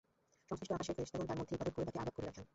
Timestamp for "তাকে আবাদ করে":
1.87-2.27